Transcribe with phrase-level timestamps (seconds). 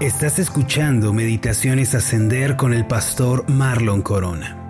[0.00, 4.62] Estás escuchando Meditaciones Ascender con el pastor Marlon Corona.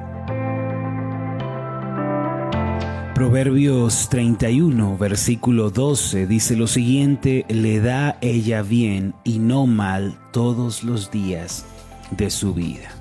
[3.12, 10.84] Proverbios 31, versículo 12 dice lo siguiente, le da ella bien y no mal todos
[10.84, 11.64] los días
[12.12, 12.95] de su vida.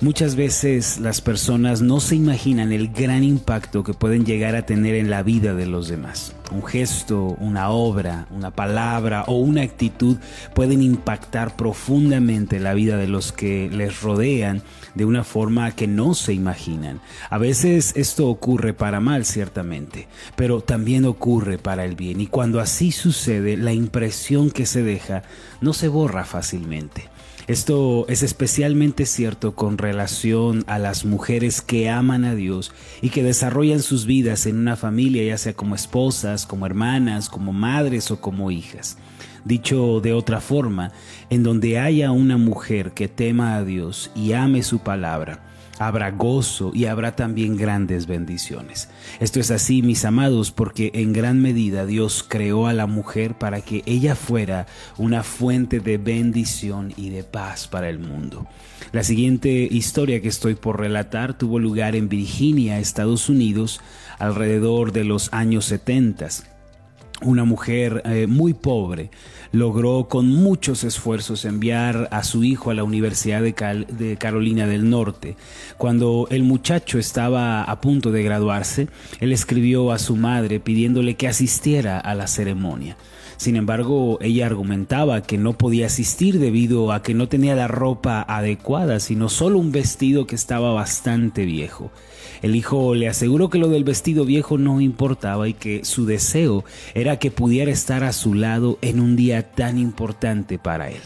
[0.00, 4.96] Muchas veces las personas no se imaginan el gran impacto que pueden llegar a tener
[4.96, 6.34] en la vida de los demás.
[6.50, 10.18] Un gesto, una obra, una palabra o una actitud
[10.52, 14.62] pueden impactar profundamente la vida de los que les rodean
[14.94, 17.00] de una forma que no se imaginan.
[17.30, 22.20] A veces esto ocurre para mal, ciertamente, pero también ocurre para el bien.
[22.20, 25.22] Y cuando así sucede, la impresión que se deja
[25.60, 27.13] no se borra fácilmente.
[27.46, 33.22] Esto es especialmente cierto con relación a las mujeres que aman a Dios y que
[33.22, 38.18] desarrollan sus vidas en una familia, ya sea como esposas, como hermanas, como madres o
[38.18, 38.96] como hijas.
[39.44, 40.92] Dicho de otra forma,
[41.28, 46.70] en donde haya una mujer que tema a Dios y ame su palabra, habrá gozo
[46.74, 48.88] y habrá también grandes bendiciones.
[49.20, 53.60] Esto es así, mis amados, porque en gran medida Dios creó a la mujer para
[53.60, 54.66] que ella fuera
[54.96, 58.46] una fuente de bendición y de paz para el mundo.
[58.92, 63.80] La siguiente historia que estoy por relatar tuvo lugar en Virginia, Estados Unidos,
[64.18, 66.53] alrededor de los años 70
[67.24, 69.10] una mujer eh, muy pobre
[69.54, 74.90] logró con muchos esfuerzos enviar a su hijo a la Universidad de, de, Carolina del
[74.90, 75.36] Norte.
[75.78, 78.88] Cuando el muchacho estaba a punto de graduarse,
[79.20, 82.96] él escribió a su madre pidiéndole que asistiera a la ceremonia.
[83.36, 88.24] Sin embargo, ella argumentaba que no podía asistir debido a que no tenía la ropa
[88.26, 91.90] adecuada, sino solo un vestido que estaba bastante viejo.
[92.42, 96.64] El hijo le aseguró que lo del vestido viejo no importaba y que su deseo
[96.94, 101.00] era que pudiera estar a su lado en un día tan importante para él.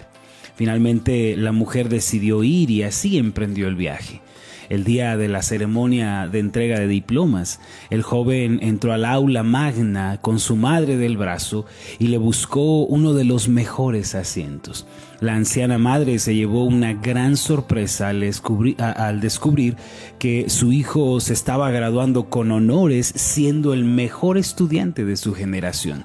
[0.57, 4.21] Finalmente la mujer decidió ir y así emprendió el viaje
[4.69, 7.61] el día de la ceremonia de entrega de diplomas.
[7.91, 11.67] El joven entró al aula magna con su madre del brazo
[11.99, 14.87] y le buscó uno de los mejores asientos.
[15.21, 18.21] La anciana madre se llevó una gran sorpresa al
[19.21, 19.77] descubrir,
[20.21, 26.05] que su hijo se estaba graduando con honores siendo el mejor estudiante de su generación.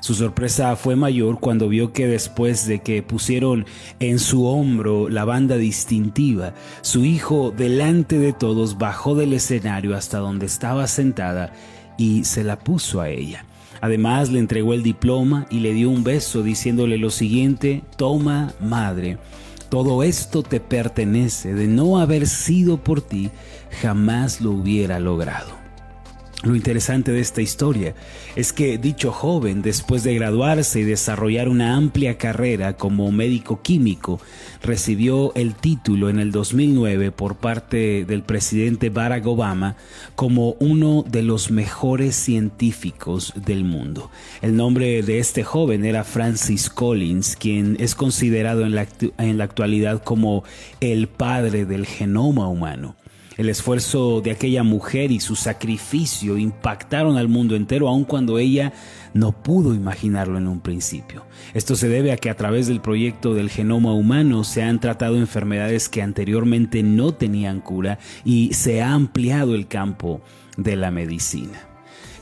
[0.00, 3.66] Su sorpresa fue mayor cuando vio que después de que pusieron
[3.98, 10.18] en su hombro la banda distintiva, su hijo delante de todos bajó del escenario hasta
[10.18, 11.52] donde estaba sentada
[11.98, 13.44] y se la puso a ella.
[13.82, 19.18] Además le entregó el diploma y le dio un beso diciéndole lo siguiente, toma madre,
[19.70, 23.30] todo esto te pertenece, de no haber sido por ti,
[23.80, 25.59] jamás lo hubiera logrado.
[26.42, 27.94] Lo interesante de esta historia
[28.34, 34.20] es que dicho joven, después de graduarse y desarrollar una amplia carrera como médico químico,
[34.62, 39.76] recibió el título en el 2009 por parte del presidente Barack Obama
[40.14, 44.10] como uno de los mejores científicos del mundo.
[44.40, 48.86] El nombre de este joven era Francis Collins, quien es considerado en la,
[49.18, 50.42] en la actualidad como
[50.80, 52.96] el padre del genoma humano.
[53.40, 58.74] El esfuerzo de aquella mujer y su sacrificio impactaron al mundo entero, aun cuando ella
[59.14, 61.24] no pudo imaginarlo en un principio.
[61.54, 65.16] Esto se debe a que a través del proyecto del genoma humano se han tratado
[65.16, 70.20] enfermedades que anteriormente no tenían cura y se ha ampliado el campo
[70.58, 71.69] de la medicina.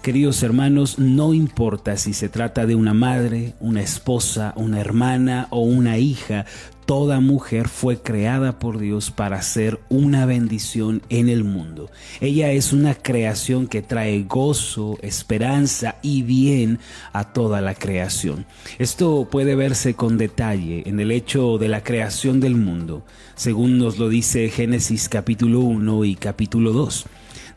[0.09, 5.61] Queridos hermanos, no importa si se trata de una madre, una esposa, una hermana o
[5.61, 6.47] una hija,
[6.87, 11.91] toda mujer fue creada por Dios para ser una bendición en el mundo.
[12.23, 16.79] Ella es una creación que trae gozo, esperanza y bien
[17.13, 18.47] a toda la creación.
[18.79, 23.05] Esto puede verse con detalle en el hecho de la creación del mundo,
[23.35, 27.05] según nos lo dice Génesis capítulo 1 y capítulo 2.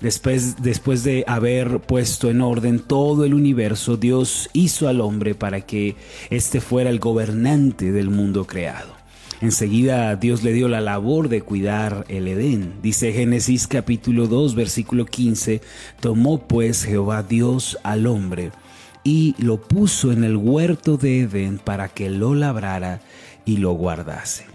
[0.01, 5.61] Después, después de haber puesto en orden todo el universo, Dios hizo al hombre para
[5.61, 5.95] que
[6.31, 9.01] éste fuera el gobernante del mundo creado.
[9.41, 12.73] Enseguida Dios le dio la labor de cuidar el Edén.
[12.83, 15.61] Dice Génesis capítulo 2 versículo 15,
[15.99, 18.51] tomó pues Jehová Dios al hombre
[19.03, 23.01] y lo puso en el huerto de Edén para que lo labrara
[23.43, 24.50] y lo guardase.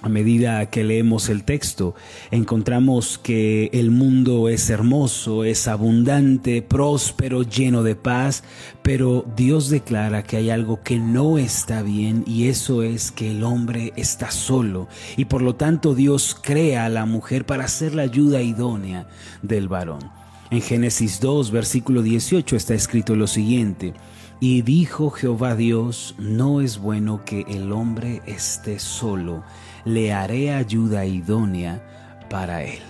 [0.00, 1.96] A medida que leemos el texto,
[2.30, 8.44] encontramos que el mundo es hermoso, es abundante, próspero, lleno de paz,
[8.84, 13.42] pero Dios declara que hay algo que no está bien y eso es que el
[13.42, 14.86] hombre está solo
[15.16, 19.08] y por lo tanto Dios crea a la mujer para ser la ayuda idónea
[19.42, 20.12] del varón.
[20.50, 23.94] En Génesis 2, versículo 18 está escrito lo siguiente.
[24.40, 29.42] Y dijo Jehová Dios, no es bueno que el hombre esté solo,
[29.84, 31.82] le haré ayuda idónea
[32.28, 32.80] para él.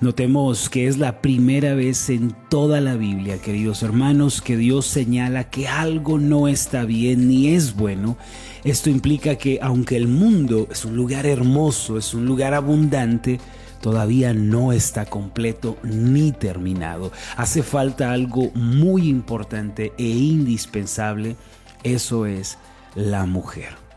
[0.00, 5.50] Notemos que es la primera vez en toda la Biblia, queridos hermanos, que Dios señala
[5.50, 8.16] que algo no está bien ni es bueno.
[8.62, 13.40] Esto implica que aunque el mundo es un lugar hermoso, es un lugar abundante,
[13.80, 17.10] todavía no está completo ni terminado.
[17.36, 21.34] Hace falta algo muy importante e indispensable,
[21.82, 22.56] eso es
[22.94, 23.87] la mujer.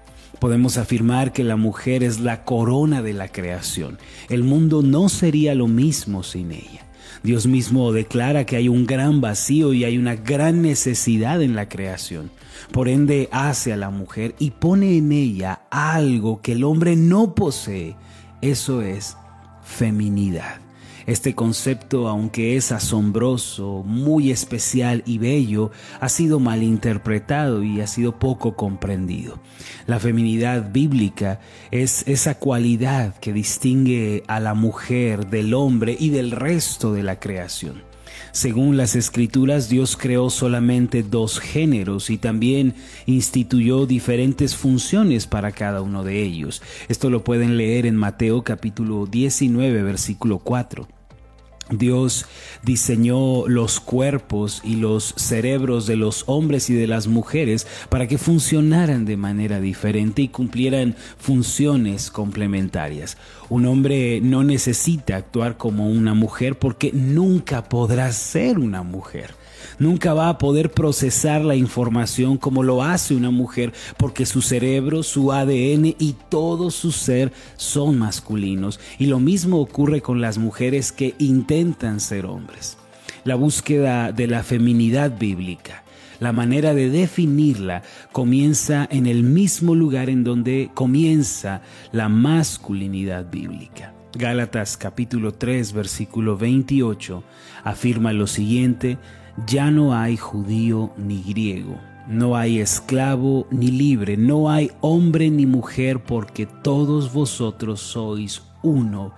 [0.42, 4.00] Podemos afirmar que la mujer es la corona de la creación.
[4.28, 6.88] El mundo no sería lo mismo sin ella.
[7.22, 11.70] Dios mismo declara que hay un gran vacío y hay una gran necesidad en la
[11.70, 12.32] creación.
[12.72, 17.36] Por ende hace a la mujer y pone en ella algo que el hombre no
[17.36, 17.96] posee.
[18.42, 19.16] Eso es
[19.62, 20.60] feminidad.
[21.08, 27.88] Este concepto, aunque es asombroso, muy especial y bello, ha sido mal interpretado y ha
[27.88, 29.40] sido poco comprendido.
[29.88, 31.40] La feminidad bíblica
[31.72, 37.20] es esa cualidad que distingue a la mujer del hombre y del resto de la
[37.20, 37.91] creación.
[38.32, 42.76] Según las escrituras, Dios creó solamente dos géneros y también
[43.06, 46.62] instituyó diferentes funciones para cada uno de ellos.
[46.88, 51.01] Esto lo pueden leer en Mateo capítulo 19, versículo 4.
[51.72, 52.26] Dios
[52.64, 58.18] diseñó los cuerpos y los cerebros de los hombres y de las mujeres para que
[58.18, 63.18] funcionaran de manera diferente y cumplieran funciones complementarias.
[63.50, 69.41] Un hombre no necesita actuar como una mujer porque nunca podrá ser una mujer
[69.82, 75.02] nunca va a poder procesar la información como lo hace una mujer porque su cerebro,
[75.02, 78.80] su ADN y todo su ser son masculinos.
[79.00, 82.78] Y lo mismo ocurre con las mujeres que intentan ser hombres.
[83.24, 85.84] La búsqueda de la feminidad bíblica
[86.20, 87.82] la manera de definirla
[88.12, 93.96] comienza en el mismo lugar en donde comienza la masculinidad bíblica.
[94.14, 97.24] Gálatas capítulo 3 versículo 28
[97.64, 99.00] afirma lo siguiente,
[99.48, 105.46] ya no hay judío ni griego, no hay esclavo ni libre, no hay hombre ni
[105.46, 109.14] mujer, porque todos vosotros sois uno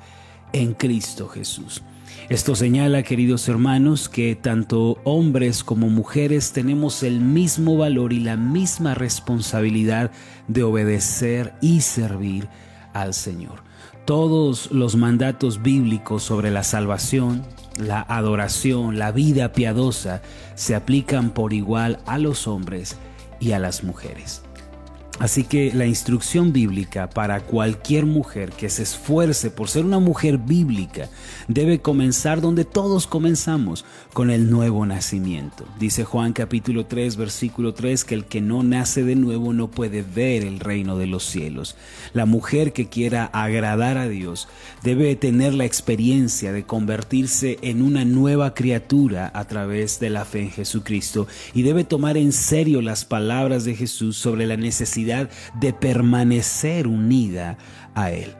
[0.51, 1.81] en Cristo Jesús.
[2.29, 8.37] Esto señala, queridos hermanos, que tanto hombres como mujeres tenemos el mismo valor y la
[8.37, 10.11] misma responsabilidad
[10.47, 12.47] de obedecer y servir
[12.93, 13.63] al Señor.
[14.05, 17.43] Todos los mandatos bíblicos sobre la salvación,
[17.77, 20.21] la adoración, la vida piadosa
[20.55, 22.97] se aplican por igual a los hombres
[23.39, 24.43] y a las mujeres.
[25.19, 30.39] Así que la instrucción bíblica para cualquier mujer que se esfuerce por ser una mujer
[30.39, 31.07] bíblica
[31.47, 35.65] debe comenzar donde todos comenzamos, con el nuevo nacimiento.
[35.79, 40.03] Dice Juan capítulo 3 versículo 3 que el que no nace de nuevo no puede
[40.03, 41.75] ver el reino de los cielos.
[42.13, 44.47] La mujer que quiera agradar a Dios
[44.83, 50.41] debe tener la experiencia de convertirse en una nueva criatura a través de la fe
[50.41, 54.57] en Jesucristo y debe tomar en serio las palabras de Jesús sobre la
[55.05, 57.57] de permanecer unida
[57.95, 58.35] a Él.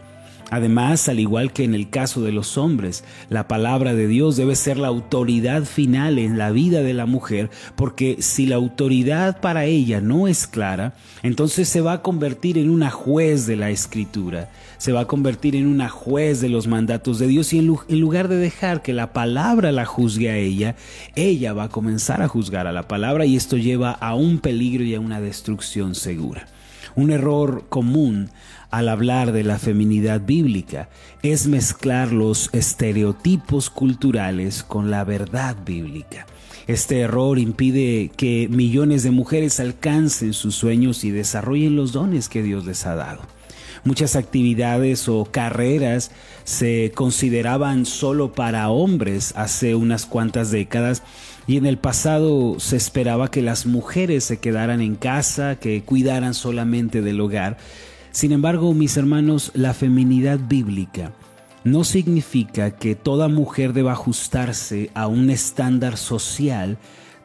[0.54, 4.56] Además, al igual que en el caso de los hombres, la palabra de Dios debe
[4.56, 9.66] ser la autoridad final en la vida de la mujer, porque si la autoridad para
[9.66, 10.94] ella no es clara,
[11.24, 15.56] entonces se va a convertir en una juez de la escritura, se va a convertir
[15.56, 19.12] en una juez de los mandatos de Dios y en lugar de dejar que la
[19.12, 20.76] palabra la juzgue a ella,
[21.16, 24.84] ella va a comenzar a juzgar a la palabra y esto lleva a un peligro
[24.84, 26.46] y a una destrucción segura.
[26.96, 28.30] Un error común
[28.70, 30.90] al hablar de la feminidad bíblica
[31.22, 36.28] es mezclar los estereotipos culturales con la verdad bíblica.
[36.68, 42.42] Este error impide que millones de mujeres alcancen sus sueños y desarrollen los dones que
[42.42, 43.22] Dios les ha dado.
[43.84, 46.12] Muchas actividades o carreras
[46.46, 51.04] se consideraban solo para hombres hace unas cuantas décadas
[51.48, 56.34] y en el pasado se esperaba que las mujeres se quedaran en casa, que cuidaran
[56.34, 57.58] solamente del hogar.
[58.12, 61.12] Sin embargo, mis hermanos, la feminidad bíblica
[61.64, 66.78] no significa que toda mujer deba ajustarse a un estándar social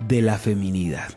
[0.07, 1.09] de la feminidad.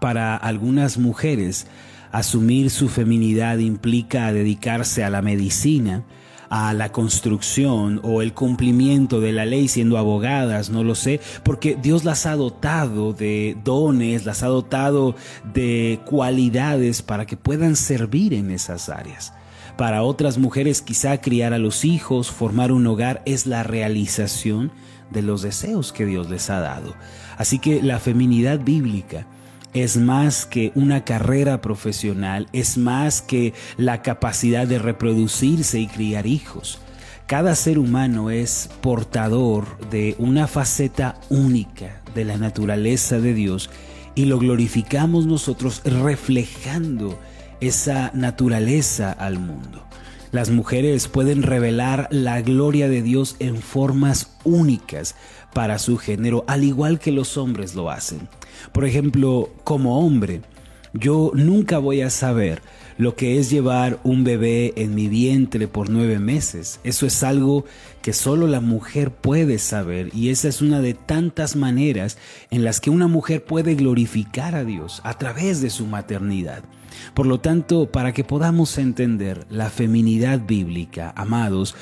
[0.00, 1.66] Para algunas mujeres,
[2.12, 6.04] asumir su feminidad implica dedicarse a la medicina,
[6.50, 11.78] a la construcción o el cumplimiento de la ley siendo abogadas, no lo sé, porque
[11.80, 15.14] Dios las ha dotado de dones, las ha dotado
[15.54, 19.32] de cualidades para que puedan servir en esas áreas.
[19.78, 24.72] Para otras mujeres quizá criar a los hijos, formar un hogar es la realización
[25.10, 26.94] de los deseos que Dios les ha dado.
[27.38, 29.26] Así que la feminidad bíblica
[29.74, 36.26] es más que una carrera profesional, es más que la capacidad de reproducirse y criar
[36.26, 36.80] hijos.
[37.26, 43.70] Cada ser humano es portador de una faceta única de la naturaleza de Dios
[44.16, 47.18] y lo glorificamos nosotros reflejando
[47.60, 49.86] esa naturaleza al mundo.
[50.32, 55.16] Las mujeres pueden revelar la gloria de Dios en formas únicas
[55.52, 58.28] para su género, al igual que los hombres lo hacen.
[58.72, 60.42] Por ejemplo, como hombre,
[60.92, 62.62] yo nunca voy a saber
[62.98, 66.80] lo que es llevar un bebé en mi vientre por nueve meses.
[66.84, 67.64] Eso es algo
[68.02, 72.18] que solo la mujer puede saber y esa es una de tantas maneras
[72.50, 76.62] en las que una mujer puede glorificar a Dios a través de su maternidad.
[77.14, 81.74] Por lo tanto, para que podamos entender la feminidad bíblica, amados,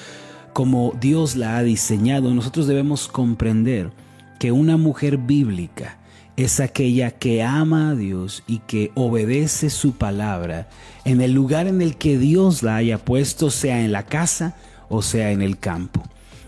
[0.58, 3.92] como Dios la ha diseñado, nosotros debemos comprender
[4.40, 5.98] que una mujer bíblica
[6.36, 10.68] es aquella que ama a Dios y que obedece su palabra
[11.04, 14.56] en el lugar en el que Dios la haya puesto, sea en la casa
[14.88, 16.02] o sea en el campo.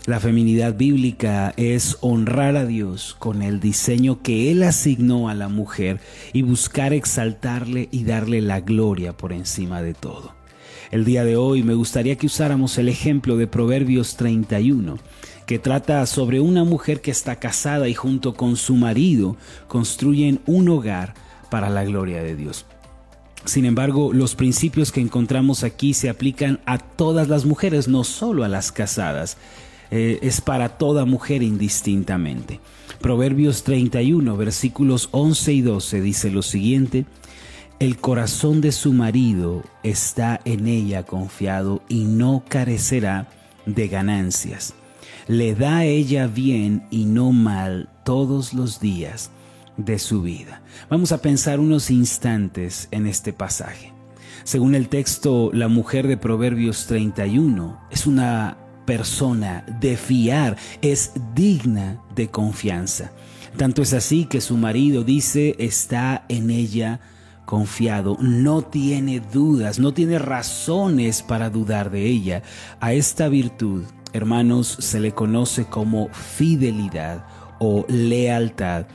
[0.07, 5.47] La feminidad bíblica es honrar a Dios con el diseño que Él asignó a la
[5.47, 6.01] mujer
[6.33, 10.40] y buscar exaltarle y darle la gloria por encima de todo.
[10.91, 14.97] El día de hoy me gustaría que usáramos el ejemplo de Proverbios 31,
[15.45, 19.37] que trata sobre una mujer que está casada y junto con su marido
[19.69, 21.13] construyen un hogar
[21.49, 22.65] para la gloria de Dios.
[23.45, 28.43] Sin embargo, los principios que encontramos aquí se aplican a todas las mujeres, no solo
[28.43, 29.37] a las casadas.
[29.91, 32.59] Eh, es para toda mujer indistintamente.
[32.99, 37.05] Proverbios 31, versículos 11 y 12 dice lo siguiente,
[37.81, 43.27] el corazón de su marido está en ella confiado y no carecerá
[43.65, 44.75] de ganancias.
[45.27, 49.31] Le da a ella bien y no mal todos los días
[49.77, 50.61] de su vida.
[50.91, 53.91] Vamos a pensar unos instantes en este pasaje.
[54.43, 61.99] Según el texto, la mujer de Proverbios 31 es una persona de fiar, es digna
[62.13, 63.11] de confianza.
[63.57, 66.99] Tanto es así que su marido dice está en ella
[67.45, 72.43] confiado, no tiene dudas, no tiene razones para dudar de ella.
[72.79, 73.83] A esta virtud,
[74.13, 77.25] hermanos, se le conoce como fidelidad
[77.59, 78.85] o lealtad.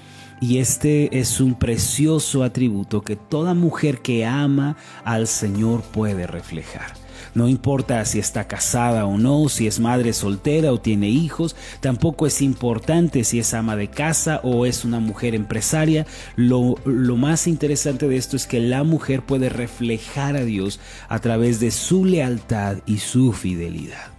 [0.40, 6.93] Y este es un precioso atributo que toda mujer que ama al Señor puede reflejar.
[7.37, 12.26] No importa si está casada o no, si es madre soltera o tiene hijos, tampoco
[12.26, 16.07] es importante si es ama de casa o es una mujer empresaria.
[16.37, 21.61] Lo, más interesante de esto es que la mujer puede reflejar a Dios a través
[21.61, 24.12] de su lealtad y su fidelidad.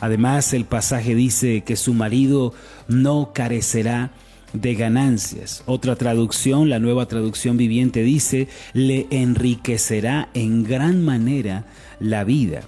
[0.00, 2.54] Además, el pasaje dice que su marido
[2.88, 4.10] no carecerá
[4.54, 5.62] de ganancias.
[5.66, 11.66] Otra traducción, la nueva traducción viviente dice, le enriquecerá en gran manera
[12.00, 12.62] la vida.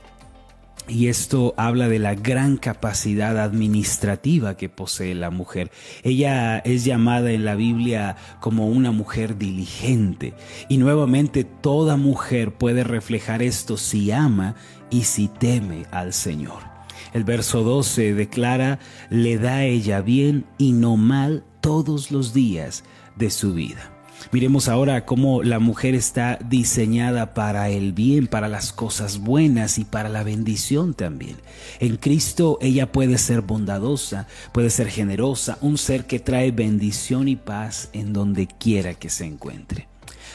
[0.89, 5.73] Y esto habla de la gran capacidad administrativa que posee la mujer.
[6.05, 10.35] Ella es llamada en la Biblia como una mujer diligente.
[10.69, 14.55] Y nuevamente toda mujer puede reflejar esto si ama
[14.89, 16.77] y si teme al Señor.
[17.13, 18.79] El verso 12 declara,
[19.11, 22.85] le da ella bien y no mal todos los días
[23.17, 23.91] de su vida.
[24.31, 29.85] Miremos ahora cómo la mujer está diseñada para el bien, para las cosas buenas y
[29.85, 31.39] para la bendición también.
[31.81, 37.35] En Cristo ella puede ser bondadosa, puede ser generosa, un ser que trae bendición y
[37.35, 39.89] paz en donde quiera que se encuentre.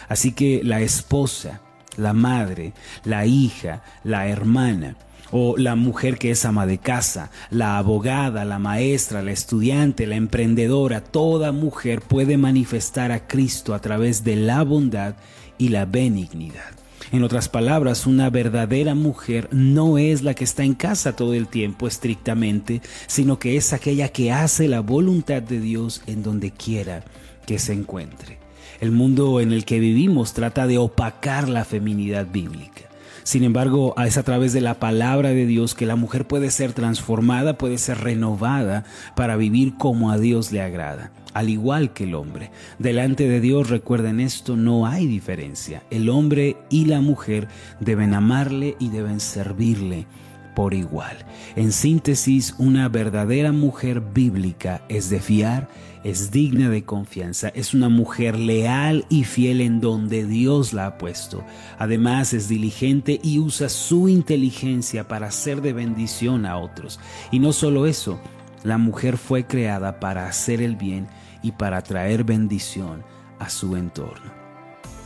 [0.10, 1.62] Así que la esposa,
[1.96, 2.74] la madre,
[3.06, 4.98] la hija, la hermana,
[5.32, 10.16] o la mujer que es ama de casa, la abogada, la maestra, la estudiante, la
[10.16, 15.16] emprendedora, toda mujer puede manifestar a Cristo a través de la bondad
[15.58, 16.72] y la benignidad.
[17.12, 21.48] En otras palabras, una verdadera mujer no es la que está en casa todo el
[21.48, 27.04] tiempo estrictamente, sino que es aquella que hace la voluntad de Dios en donde quiera
[27.46, 28.38] que se encuentre.
[28.80, 32.91] El mundo en el que vivimos trata de opacar la feminidad bíblica.
[33.24, 36.74] Sin embargo, es a través de la palabra de Dios que la mujer puede ser
[36.74, 38.84] transformada, puede ser renovada
[39.16, 42.52] para vivir como a Dios le agrada, al igual que el hombre.
[42.80, 45.84] Delante de Dios, recuerden esto, no hay diferencia.
[45.92, 47.48] El hombre y la mujer
[47.80, 50.08] deben amarle y deben servirle
[50.56, 51.18] por igual.
[51.56, 55.68] En síntesis, una verdadera mujer bíblica es de fiar,
[56.04, 60.98] es digna de confianza, es una mujer leal y fiel en donde Dios la ha
[60.98, 61.44] puesto.
[61.78, 67.00] Además, es diligente y usa su inteligencia para ser de bendición a otros.
[67.32, 68.20] Y no solo eso,
[68.64, 71.08] la mujer fue creada para hacer el bien
[71.44, 73.04] y para traer bendición
[73.40, 74.41] a su entorno.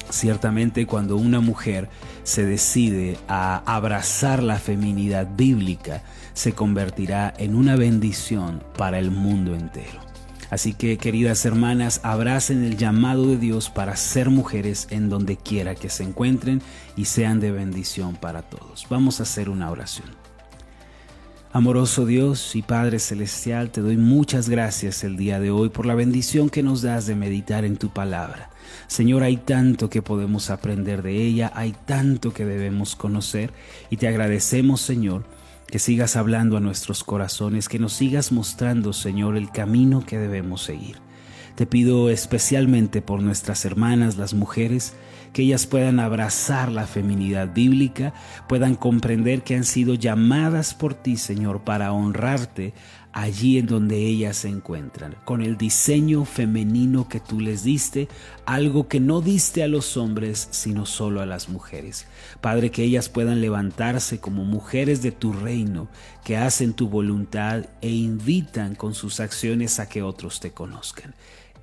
[0.10, 1.90] Ciertamente cuando una mujer
[2.24, 9.56] se decide a abrazar la feminidad bíblica, se convertirá en una bendición para el mundo
[9.56, 10.06] entero.
[10.50, 15.76] Así que queridas hermanas, abracen el llamado de Dios para ser mujeres en donde quiera
[15.76, 16.62] que se encuentren
[16.96, 18.86] y sean de bendición para todos.
[18.90, 20.08] Vamos a hacer una oración.
[21.56, 25.96] Amoroso Dios y Padre Celestial, te doy muchas gracias el día de hoy por la
[25.96, 28.50] bendición que nos das de meditar en tu palabra.
[28.88, 33.54] Señor, hay tanto que podemos aprender de ella, hay tanto que debemos conocer
[33.90, 35.24] y te agradecemos, Señor,
[35.68, 40.62] que sigas hablando a nuestros corazones, que nos sigas mostrando, Señor, el camino que debemos
[40.62, 41.05] seguir.
[41.56, 44.94] Te pido especialmente por nuestras hermanas, las mujeres,
[45.32, 48.14] que ellas puedan abrazar la feminidad bíblica,
[48.50, 52.74] puedan comprender que han sido llamadas por ti, Señor, para honrarte
[53.14, 58.10] allí en donde ellas se encuentran, con el diseño femenino que tú les diste,
[58.46, 62.08] algo que no diste a los hombres, sino solo a las mujeres.
[62.42, 65.88] Padre, que ellas puedan levantarse como mujeres de tu reino,
[66.26, 71.16] que hacen tu voluntad e invitan con sus acciones a que otros te conozcan.